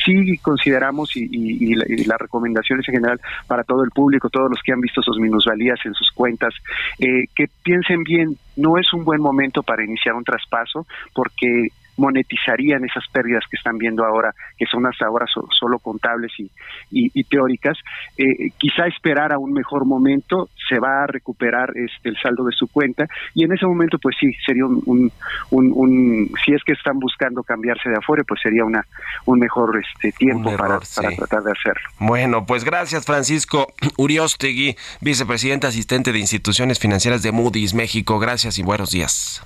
[0.04, 4.60] sí consideramos y, y, y, las recomendaciones en general para todo el público, todos los
[4.62, 6.54] que han visto sus minusvalías en sus cuentas,
[6.98, 12.84] eh, que piensen bien, no es un buen momento para iniciar un traspaso porque monetizarían
[12.84, 16.50] esas pérdidas que están viendo ahora, que son hasta ahora solo contables y,
[16.90, 17.78] y, teóricas.
[18.16, 22.52] Eh, quizá esperar a un mejor momento, se va a recuperar este, el saldo de
[22.52, 25.12] su cuenta y en ese momento pues sí, sería un,
[25.50, 28.84] un, si es que están buscando cambiarse de afuera, pues sería una
[29.26, 31.82] un mejor este tiempo para, para tratar de hacerlo.
[31.98, 38.18] Bueno, pues gracias Francisco Uriostegui, vicepresidente asistente de instituciones financieras de Moody's México.
[38.18, 39.42] Gracias y buenos días.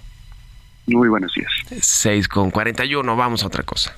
[0.87, 1.51] Muy buenos días.
[1.80, 3.95] 6 con 41, vamos a otra cosa.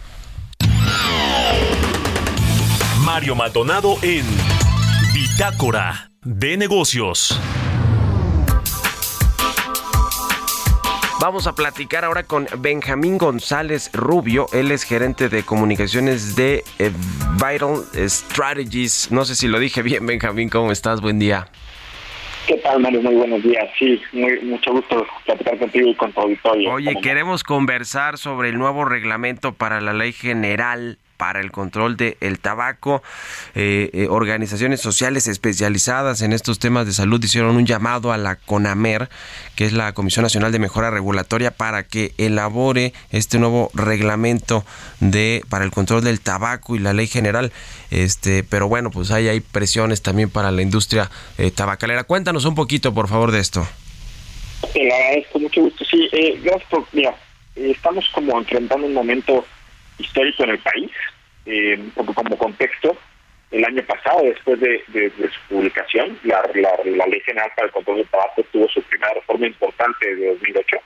[3.05, 4.25] Mario Maldonado en
[5.13, 7.41] Bitácora de Negocios.
[11.19, 14.49] Vamos a platicar ahora con Benjamín González Rubio.
[14.53, 16.93] Él es gerente de comunicaciones de eh,
[17.33, 19.09] Vital Strategies.
[19.11, 20.51] No sé si lo dije bien, Benjamín.
[20.51, 21.01] ¿Cómo estás?
[21.01, 21.49] Buen día.
[22.47, 23.03] ¿Qué tal, Mario?
[23.03, 23.69] Muy buenos días.
[23.79, 26.73] Sí, muy, mucho gusto platicar contigo y con tu auditorio.
[26.73, 32.17] Oye, queremos conversar sobre el nuevo reglamento para la ley general para el control del
[32.21, 33.03] el tabaco.
[33.55, 38.37] Eh, eh, organizaciones sociales especializadas en estos temas de salud hicieron un llamado a la
[38.37, 39.09] CONAMER,
[39.55, 44.65] que es la Comisión Nacional de Mejora Regulatoria, para que elabore este nuevo reglamento
[45.01, 47.53] de para el control del tabaco y la ley general.
[47.91, 52.05] Este, pero bueno, pues ahí hay presiones también para la industria eh, tabacalera.
[52.05, 53.67] Cuéntanos un poquito, por favor, de esto.
[54.73, 55.85] Te lo agradezco, mucho gusto.
[55.85, 56.09] Sí,
[56.43, 57.15] gracias por, mira,
[57.55, 59.45] estamos como enfrentando un momento
[59.99, 60.91] histórico en el país.
[61.47, 62.97] Eh, como contexto,
[63.51, 66.43] el año pasado, después de, su publicación, la,
[66.85, 70.77] Ley General para el Control del Tabaco tuvo su primera reforma importante de 2008,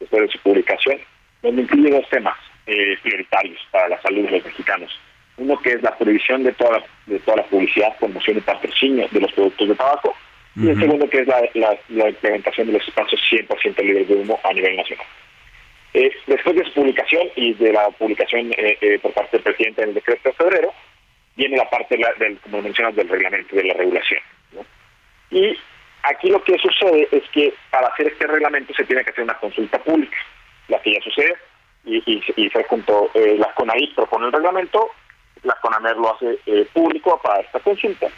[0.00, 0.98] después de su publicación,
[1.42, 4.98] donde incluye dos temas eh, prioritarios para la salud de los mexicanos.
[5.36, 9.06] Uno que es la prohibición de toda la, de toda la publicidad, promoción y patrocinio
[9.12, 10.16] de los productos de tabaco,
[10.56, 11.40] y el segundo que es la,
[11.88, 15.06] la implementación de los espacios 100% libres de humo a nivel nacional.
[15.94, 19.82] Eh, después de su publicación y de la publicación eh, eh, por parte del presidente
[19.82, 20.74] en el decreto de febrero,
[21.34, 24.20] viene la parte, del, como mencionas, del reglamento, de la regulación.
[25.30, 25.56] Y
[26.02, 29.38] aquí lo que sucede es que para hacer este reglamento se tiene que hacer una
[29.38, 30.16] consulta pública,
[30.68, 31.36] la que ya sucede,
[31.84, 34.90] y, y, fue junto, la CONAI propone el reglamento,
[35.42, 36.38] la CONAMER lo hace
[36.74, 38.08] público para esta consulta,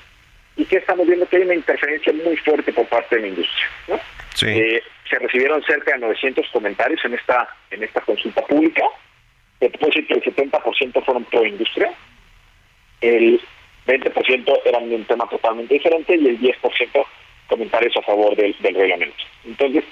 [0.57, 3.67] y que estamos viendo que hay una interferencia muy fuerte por parte de la industria.
[3.89, 4.01] ¿no?
[4.35, 4.81] Sí
[5.11, 8.85] se recibieron cerca de 900 comentarios en esta en esta consulta pública.
[9.59, 11.93] Que el 70% fueron pro industria,
[13.03, 13.39] el
[13.87, 17.07] 20% eran de un tema totalmente diferente y el 10%
[17.49, 19.23] comentarios a favor del, reglamento.
[19.45, 19.85] Entonces,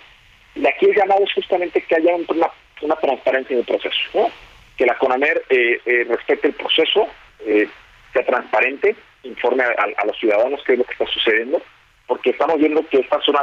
[0.54, 2.48] de aquí el llamado es justamente que haya una,
[2.80, 4.30] una transparencia en el proceso,
[4.76, 7.08] que la CONAMER eh, eh, respete el proceso,
[7.40, 7.68] eh,
[8.12, 8.94] sea transparente,
[9.24, 11.60] informe a, los ciudadanos qué es lo que está sucediendo,
[12.06, 13.42] porque estamos viendo que esta zona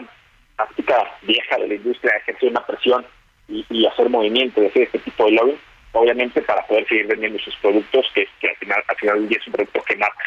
[0.56, 3.06] práctica vieja de la industria ejercer una presión
[3.48, 5.60] y, hacer movimiento, de hacer este tipo de lobbying,
[5.92, 9.48] obviamente para poder seguir vendiendo sus productos que, al final al final del día es
[9.48, 10.24] un producto que mata.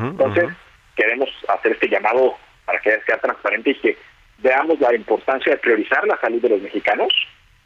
[0.00, 0.50] Entonces,
[0.96, 3.98] queremos hacer este llamado para que sea transparente y que
[4.38, 7.12] veamos la importancia de priorizar la salud de los mexicanos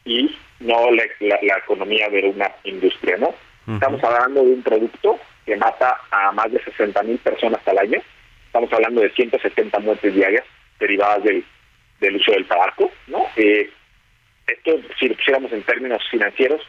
[0.05, 1.03] y no la,
[1.57, 3.33] economía de una industria, ¿no?
[3.73, 8.01] Estamos hablando de un producto que mata a más de 60 mil personas al año.
[8.47, 10.43] Estamos hablando de 170 muertes diarias
[10.79, 11.45] derivadas del
[11.99, 13.25] del uso del tabaco, ¿no?
[13.35, 13.69] Eh,
[14.47, 16.61] esto, si lo pusiéramos en términos financieros,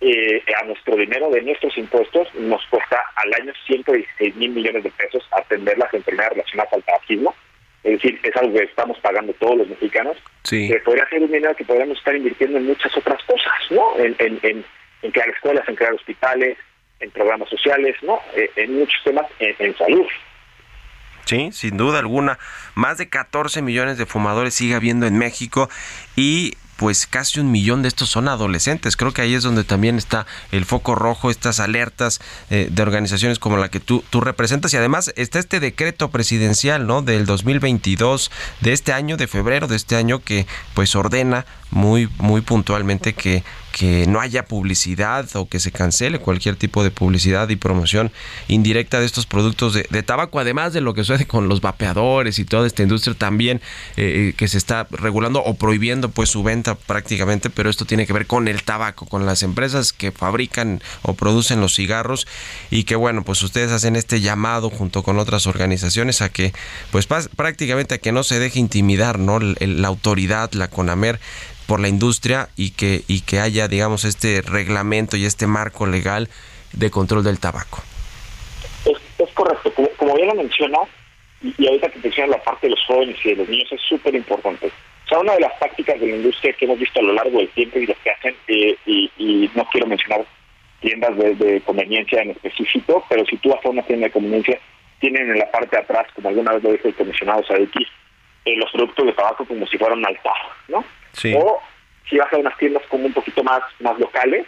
[0.00, 4.90] eh, a nuestro dinero de nuestros impuestos nos cuesta al año 116 mil millones de
[4.90, 7.34] pesos atender las enfermedades relacionadas al tabaquismo.
[7.82, 10.16] Es decir, es algo que estamos pagando todos los mexicanos.
[10.44, 10.68] Sí.
[10.68, 13.96] Que podría ser un dinero que podríamos estar invirtiendo en muchas otras cosas, ¿no?
[13.98, 14.64] En, en, en,
[15.02, 16.58] en crear escuelas, en crear hospitales,
[17.00, 18.20] en programas sociales, ¿no?
[18.36, 20.06] Eh, en muchos temas en salud.
[21.28, 22.38] Sí, sin duda alguna.
[22.74, 25.68] Más de 14 millones de fumadores sigue habiendo en México
[26.16, 28.96] y pues casi un millón de estos son adolescentes.
[28.96, 33.38] Creo que ahí es donde también está el foco rojo, estas alertas eh, de organizaciones
[33.38, 34.72] como la que tú, tú representas.
[34.72, 37.02] Y además está este decreto presidencial, ¿no?
[37.02, 42.40] Del 2022, de este año, de febrero de este año, que pues ordena muy, muy
[42.40, 43.42] puntualmente que
[43.78, 48.10] que no haya publicidad o que se cancele cualquier tipo de publicidad y promoción
[48.48, 52.44] indirecta de estos productos de, tabaco, además de lo que sucede con los vapeadores y
[52.44, 53.60] toda esta industria también
[53.96, 58.04] eh, eh, que se está regulando o prohibiendo pues su venta prácticamente, pero esto tiene
[58.04, 62.26] que ver con el tabaco, con las empresas que fabrican o producen los cigarros
[62.72, 66.52] y que bueno, pues ustedes hacen este llamado junto con otras organizaciones a que
[66.90, 69.38] pues prácticamente a que no se deje intimidar, ¿no?
[69.38, 71.20] La autoridad, la CONAMER
[71.68, 76.30] por la industria y que, y que haya, digamos, este reglamento y este marco legal
[76.72, 77.82] de control del tabaco.
[78.86, 80.78] Es, correcto, como, bien lo menciona,
[81.42, 84.14] y, ahorita que menciona la parte de los jóvenes y de los niños es súper
[84.14, 84.68] importante.
[84.68, 87.36] O sea, una de las tácticas de la industria que hemos visto a lo largo
[87.36, 90.24] del tiempo y las que hacen, eh, y, no quiero mencionar
[90.80, 94.58] tiendas de, conveniencia en específico, pero si tú vas a una tienda de conveniencia,
[95.00, 97.86] tienen en la parte de atrás, como alguna vez lo dijo el comisionado Sadiki,
[98.46, 100.32] eh, los productos de tabaco como si fueran un altar,
[100.68, 100.82] ¿no?
[101.36, 101.60] O
[102.08, 104.46] si vas a unas tiendas como un poquito más, más locales,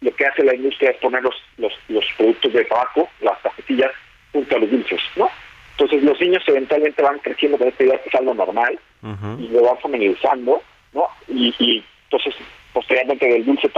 [0.00, 3.90] lo que hace la industria es poner los, los, productos de tabaco, las cajetillas,
[4.32, 5.30] junto a los dulces, ¿no?
[5.72, 8.78] Entonces los niños eventualmente van creciendo con esta idea que es algo normal
[9.38, 11.08] y lo van familiarizando, ¿no?
[11.28, 12.34] Y, entonces
[12.72, 13.70] posteriormente del dulce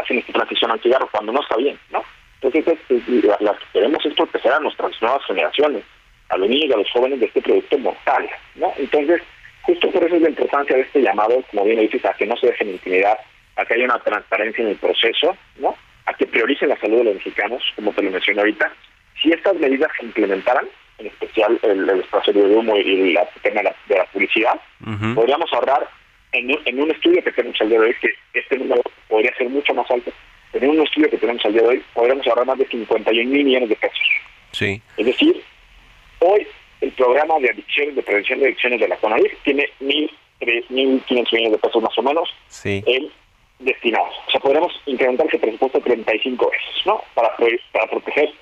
[0.00, 2.02] hacen esta transición al cigarro cuando no está bien, ¿no?
[2.40, 5.84] Entonces lo que queremos es proteger a nuestras nuevas generaciones,
[6.28, 8.72] a los niños y a los jóvenes de este producto mortal, ¿no?
[8.76, 9.22] Entonces
[9.66, 12.36] Justo por eso es la importancia de este llamado, como bien dices, a que no
[12.36, 13.18] se dejen intimidar,
[13.56, 15.74] a que haya una transparencia en el proceso, ¿no?
[16.06, 18.70] A que prioricen la salud de los mexicanos, como te lo mencioné ahorita.
[19.22, 20.66] Si estas medidas se implementaran,
[20.98, 24.60] en especial el, espacio de humo y la tema de la, publicidad,
[25.14, 25.88] podríamos ahorrar
[26.32, 29.72] en, un estudio que tenemos al día de hoy, que este número podría ser mucho
[29.72, 30.12] más alto,
[30.52, 33.44] en un estudio que tenemos al día de hoy, podríamos ahorrar más de 51 mil
[33.44, 34.08] millones de pesos.
[34.52, 34.80] Sí.
[34.96, 35.53] Es decir, el
[36.94, 41.82] programa de adicciones, de prevención de adicciones de la CONADIF tiene 1.500 millones de pesos
[41.82, 42.28] más o menos
[42.64, 43.10] en
[43.58, 44.14] destinados.
[44.26, 47.02] O sea, podremos incrementar ese presupuesto 35 veces, ¿no?
[47.14, 47.34] Para,
[47.72, 48.32] para proteger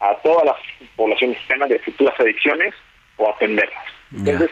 [0.00, 0.56] a toda la
[0.96, 2.74] población mexicana de futuras adicciones
[3.16, 3.84] o atenderlas.
[4.14, 4.50] Entonces,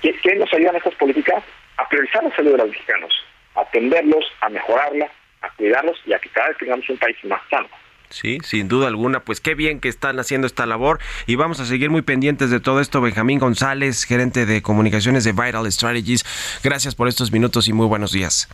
[0.00, 1.42] ¿qué, ¿qué, nos ayudan estas políticas?
[1.76, 3.12] A priorizar la salud de los mexicanos,
[3.54, 5.10] a atenderlos, a mejorarla,
[5.42, 7.68] a cuidarlos y a que cada vez tengamos un país más sano.
[8.14, 11.66] Sí, sin duda alguna, pues qué bien que están haciendo esta labor y vamos a
[11.66, 13.00] seguir muy pendientes de todo esto.
[13.00, 16.24] Benjamín González, gerente de comunicaciones de Vital Strategies,
[16.62, 18.48] gracias por estos minutos y muy buenos días.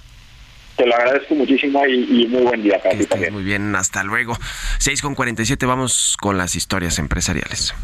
[0.77, 3.35] Te lo agradezco muchísimo y, muy buen día para ti también.
[3.35, 4.35] Muy bien, hasta luego.
[4.79, 7.75] 6 con 47, vamos con las historias empresariales.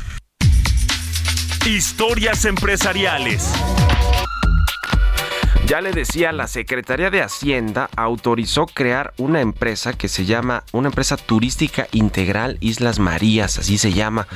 [1.66, 3.52] Historias empresariales.
[5.66, 10.90] Ya le decía, la Secretaría de Hacienda autorizó crear una empresa que se llama una
[10.90, 14.28] empresa turística integral Islas Marías, así se llama,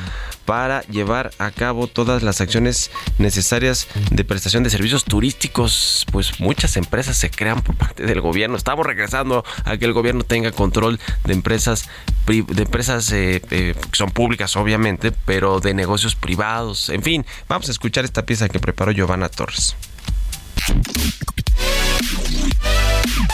[0.45, 6.05] para llevar a cabo todas las acciones necesarias de prestación de servicios turísticos.
[6.11, 8.57] Pues muchas empresas se crean por parte del gobierno.
[8.57, 11.89] Estamos regresando a que el gobierno tenga control de empresas
[12.26, 16.89] de empresas eh, eh, que son públicas obviamente, pero de negocios privados.
[16.89, 19.76] En fin, vamos a escuchar esta pieza que preparó Giovanna Torres.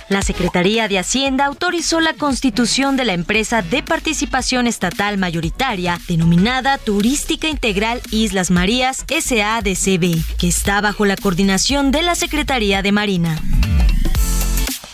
[0.09, 6.79] La Secretaría de Hacienda autorizó la constitución de la empresa de participación estatal mayoritaria denominada
[6.79, 13.37] Turística Integral Islas Marías SADCB, que está bajo la coordinación de la Secretaría de Marina.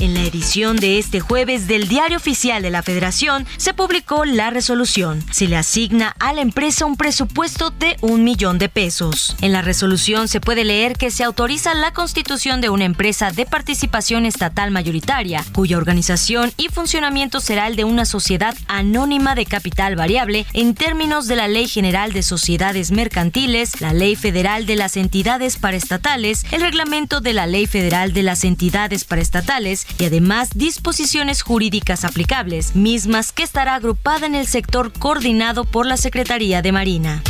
[0.02, 4.50] En la edición de este jueves del Diario Oficial de la Federación se publicó la
[4.50, 5.24] resolución.
[5.30, 9.36] Se le asigna a la empresa un presupuesto de un millón de pesos.
[9.42, 13.46] En la resolución se puede leer que se autoriza la constitución de una empresa de
[13.46, 19.94] participación estatal mayoritaria, cuya organización y funcionamiento será el de una sociedad anónima de capital
[19.94, 24.96] variable en términos de la Ley General de Sociedades Mercantiles, la Ley Federal de las
[24.96, 31.42] Entidades Paraestatales, el Reglamento de la Ley Federal de las Entidades Paraestatales y además disposiciones
[31.42, 37.22] jurídicas aplicables, mismas que estará agrupada en el sector coordinado por la Secretaría de Marina.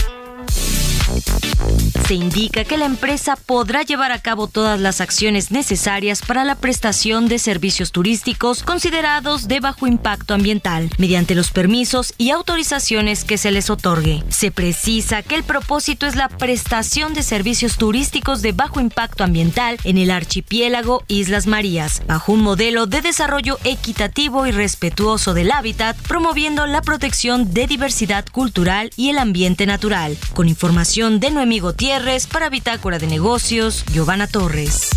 [2.12, 6.56] Se indica que la empresa podrá llevar a cabo todas las acciones necesarias para la
[6.56, 13.38] prestación de servicios turísticos considerados de bajo impacto ambiental, mediante los permisos y autorizaciones que
[13.38, 14.22] se les otorgue.
[14.28, 19.78] Se precisa que el propósito es la prestación de servicios turísticos de bajo impacto ambiental
[19.82, 25.96] en el archipiélago Islas Marías, bajo un modelo de desarrollo equitativo y respetuoso del hábitat,
[25.96, 32.01] promoviendo la protección de diversidad cultural y el ambiente natural, con información de Noemí Gutiérrez
[32.02, 34.90] para Bitácora de Negocios, Giovanna Torres.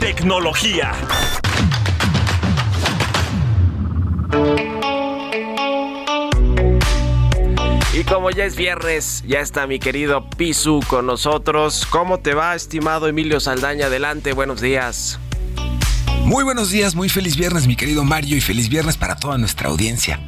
[0.00, 0.92] Tecnología.
[7.92, 11.86] Y como ya es viernes, ya está mi querido Pisu con nosotros.
[11.90, 13.86] ¿Cómo te va, estimado Emilio Saldaña?
[13.86, 15.20] Adelante, buenos días.
[16.26, 19.68] Muy buenos días, muy feliz viernes mi querido Mario y feliz viernes para toda nuestra
[19.68, 20.18] audiencia.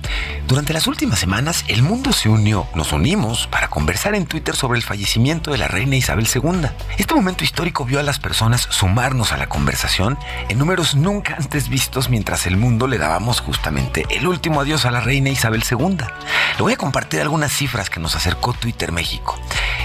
[0.47, 4.79] Durante las últimas semanas el mundo se unió, nos unimos para conversar en Twitter sobre
[4.79, 6.69] el fallecimiento de la reina Isabel II.
[6.99, 10.17] Este momento histórico vio a las personas sumarnos a la conversación
[10.49, 14.93] en números nunca antes vistos mientras el mundo le dábamos justamente el último adiós a
[14.93, 15.97] la reina Isabel II.
[15.99, 19.37] Le voy a compartir algunas cifras que nos acercó Twitter México.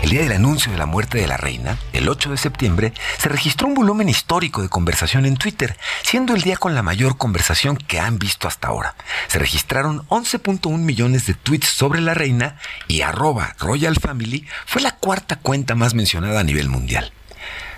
[0.04, 3.30] El día del anuncio de la muerte de la reina, el 8 de septiembre, se
[3.30, 7.76] registró un volumen histórico de conversación en Twitter, siendo el día con la mayor conversación
[7.78, 8.96] que han visto hasta ahora.
[9.28, 14.92] Se registraron 11.1 millones de tweets sobre la reina y arroba Royal Family fue la
[14.92, 17.12] cuarta cuenta más mencionada a nivel mundial.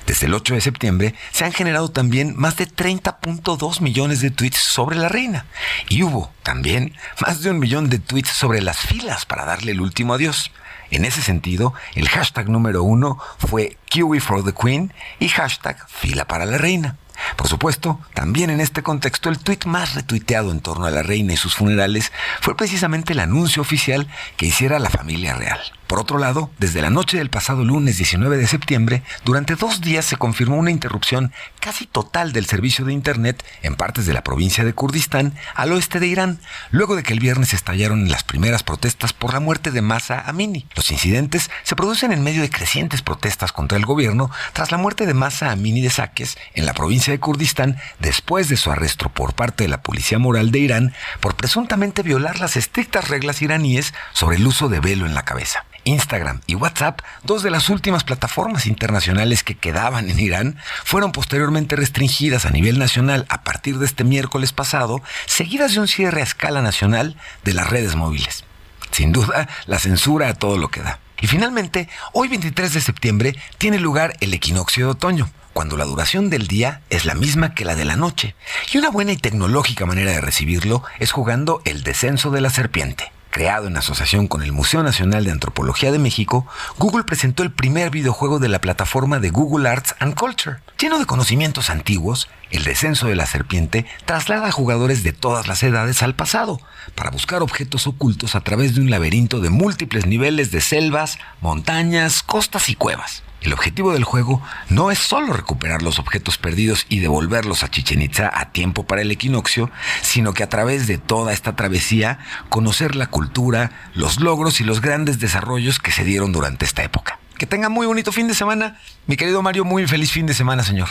[0.06, 4.58] Desde el 8 de septiembre se han generado también más de 30.2 millones de tweets
[4.58, 5.46] sobre la reina.
[5.90, 9.82] Y hubo también más de un millón de tweets sobre las filas para darle el
[9.82, 10.52] último adiós.
[10.92, 16.26] En ese sentido, el hashtag número uno fue QE for the Queen y hashtag fila
[16.26, 16.98] para la reina.
[17.36, 21.34] Por supuesto, también en este contexto el tuit más retuiteado en torno a la reina
[21.34, 22.12] y sus funerales
[22.42, 24.08] fue precisamente el anuncio oficial
[24.38, 25.60] que hiciera la familia real.
[25.88, 30.06] Por otro lado, desde la noche del pasado lunes 19 de septiembre, durante dos días
[30.06, 34.64] se confirmó una interrupción casi total del servicio de Internet en partes de la provincia
[34.64, 36.40] de Kurdistán al oeste de Irán,
[36.72, 40.66] luego de que el viernes estallaron las primeras protestas por la muerte de Masa Amini.
[40.76, 45.06] Los incidentes se producen en medio de crecientes protestas contra el gobierno tras la muerte
[45.06, 49.34] de Masa Amini de Saques en la provincia de Kurdistán después de su arresto por
[49.34, 54.38] parte de la policía moral de Irán por presuntamente violar las estrictas reglas iraníes sobre
[54.38, 55.66] el uso de velo en la cabeza.
[55.86, 61.76] Instagram y WhatsApp, dos de las últimas plataformas internacionales que quedaban en Irán, fueron posteriormente
[61.76, 66.24] restringidas a nivel nacional a partir de este miércoles pasado, seguidas de un cierre a
[66.24, 68.44] escala nacional de las redes móviles.
[68.92, 71.00] Sin duda, la censura a todo lo que da.
[71.22, 76.30] Y finalmente, hoy 23 de septiembre tiene lugar el equinoccio de otoño, cuando la duración
[76.30, 78.36] del día es la misma que la de la noche.
[78.74, 83.15] Y una buena y tecnológica manera de recibirlo es jugando el descenso de la serpiente.
[83.36, 87.90] Creado en asociación con el Museo Nacional de Antropología de México, Google presentó el primer
[87.90, 90.60] videojuego de la plataforma de Google Arts and Culture.
[90.80, 95.64] Lleno de conocimientos antiguos, el descenso de la serpiente traslada a jugadores de todas las
[95.64, 96.62] edades al pasado,
[96.96, 102.24] para buscar objetos ocultos a través de un laberinto de múltiples niveles de selvas, montañas,
[102.24, 103.25] costas y cuevas.
[103.42, 108.02] El objetivo del juego no es solo recuperar los objetos perdidos y devolverlos a Chichen
[108.02, 109.70] Itza a tiempo para el equinoccio,
[110.02, 112.20] sino que a través de toda esta travesía
[112.50, 117.20] conocer la cultura, los logros y los grandes desarrollos que se dieron durante esta época.
[117.38, 118.80] Que tenga muy bonito fin de semana.
[119.08, 120.88] Mi querido Mario, muy feliz fin de semana, señor.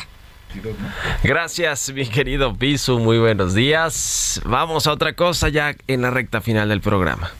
[1.22, 2.98] Gracias, mi querido Pisu.
[2.98, 4.40] Muy buenos días.
[4.44, 7.30] Vamos a otra cosa ya en la recta final del programa.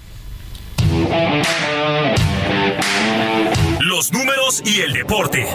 [3.95, 5.47] Los números y el deporte.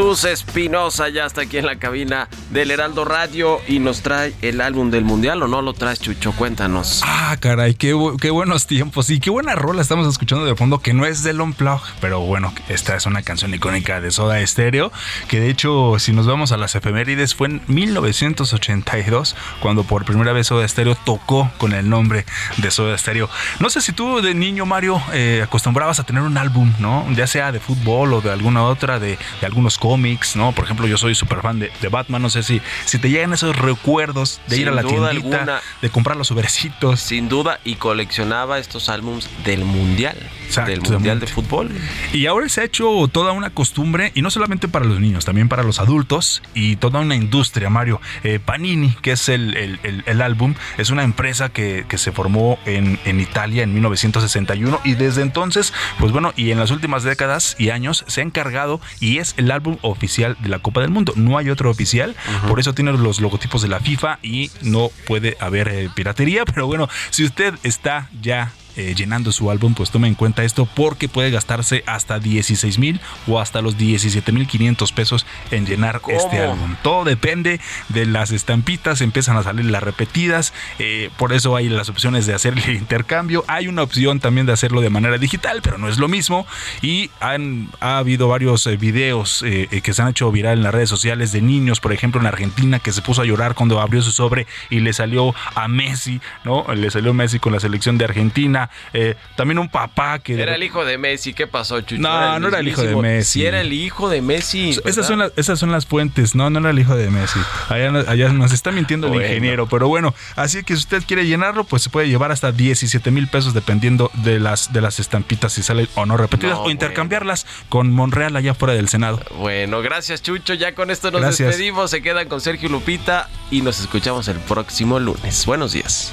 [0.00, 4.62] Jesús Espinosa ya está aquí en la cabina del Heraldo Radio y nos trae el
[4.62, 6.32] álbum del Mundial o no lo traes, Chucho?
[6.32, 7.02] Cuéntanos.
[7.04, 10.94] Ah, caray, qué, qué buenos tiempos y qué buena rola estamos escuchando de fondo que
[10.94, 14.90] no es del Unplug, pero bueno, esta es una canción icónica de Soda Stereo
[15.28, 20.32] que de hecho, si nos vamos a las efemérides, fue en 1982 cuando por primera
[20.32, 22.24] vez Soda Stereo tocó con el nombre
[22.56, 23.28] de Soda Stereo.
[23.58, 27.06] No sé si tú de niño, Mario, eh, acostumbrabas a tener un álbum, ¿no?
[27.12, 30.52] Ya sea de fútbol o de alguna otra, de de algunos cómics, ¿no?
[30.52, 33.32] Por ejemplo, yo soy súper fan de, de, Batman, no sé si, si te llegan
[33.32, 37.00] esos recuerdos de ir a la tiendita, de comprar los sobrecitos.
[37.00, 40.16] Sin duda, y coleccionaba estos álbums del Mundial,
[40.64, 41.70] del Mundial de Fútbol.
[42.12, 45.48] Y ahora se ha hecho toda una costumbre, y no solamente para los niños, también
[45.48, 48.00] para los adultos, y toda una industria, Mario.
[48.22, 52.60] Eh, Panini, que es el, el, el, álbum, es una empresa que, que se formó
[52.64, 57.56] en, en Italia en 1961, y desde entonces, pues bueno, y en las últimas décadas
[57.58, 61.12] y años se ha encargado y es el álbum oficial de la Copa del Mundo.
[61.16, 62.48] No hay otro oficial, uh -huh.
[62.48, 66.44] por eso tiene los logotipos de la FIFA y no puede haber eh, piratería.
[66.54, 70.66] Pero bueno, si usted está ya eh, llenando su álbum, pues tome en cuenta esto
[70.66, 76.00] porque puede gastarse hasta 16 mil o hasta los 17 mil 500 pesos en llenar
[76.00, 76.16] ¿Cómo?
[76.16, 76.76] este álbum.
[76.82, 81.88] Todo depende de las estampitas, empiezan a salir las repetidas, eh, por eso hay las
[81.88, 83.44] opciones de hacer el intercambio.
[83.48, 86.46] Hay una opción también de hacerlo de manera digital, pero no es lo mismo.
[86.82, 90.74] Y han, ha habido varios eh, videos eh, que se han hecho viral en las
[90.74, 94.02] redes sociales de niños, por ejemplo en Argentina, que se puso a llorar cuando abrió
[94.02, 96.66] su sobre y le salió a Messi, ¿no?
[96.74, 98.69] Le salió Messi con la selección de Argentina.
[98.92, 100.40] Eh, también un papá que...
[100.40, 102.00] Era el hijo de Messi, ¿qué pasó, Chucho?
[102.00, 103.40] No, no era el hijo de Messi.
[103.40, 104.76] Sí, era el hijo de Messi.
[104.84, 107.40] Esas son, las, esas son las fuentes, no, no era el hijo de Messi.
[107.68, 111.64] Allá, allá nos está mintiendo el ingeniero, pero bueno, así que si usted quiere llenarlo,
[111.64, 115.62] pues se puede llevar hasta 17 mil pesos dependiendo de las, de las estampitas si
[115.62, 119.20] salen o no repetidas o intercambiarlas con Monreal allá fuera del Senado.
[119.36, 123.80] Bueno, gracias Chucho, ya con esto nos despedimos, se quedan con Sergio Lupita y nos
[123.80, 125.46] escuchamos el próximo lunes.
[125.46, 126.12] Buenos días.